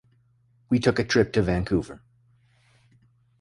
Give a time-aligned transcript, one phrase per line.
[0.67, 2.01] We took a trip to Vancouver.